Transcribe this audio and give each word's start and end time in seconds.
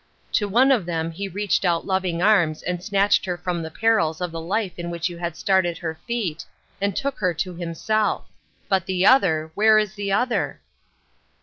To 0.31 0.49
one 0.49 0.71
of 0.71 0.87
them 0.87 1.11
He 1.11 1.27
reached 1.27 1.63
out 1.63 1.85
loving 1.85 2.23
arms, 2.23 2.63
and 2.63 2.83
snatched 2.83 3.23
her 3.25 3.37
from 3.37 3.61
the 3.61 3.69
perils 3.69 4.19
of 4.19 4.31
the 4.31 4.41
life 4.41 4.71
in 4.79 4.89
which 4.89 5.09
you 5.09 5.17
had 5.19 5.37
started 5.37 5.77
her 5.77 5.99
feet, 6.07 6.43
and 6.81 6.95
took 6.95 7.19
her 7.19 7.35
to 7.35 7.53
Himself; 7.53 8.25
but 8.67 8.87
the 8.87 9.05
other— 9.05 9.51
where 9.53 9.77
is 9.77 9.93
the 9.93 10.11
other 10.11 10.59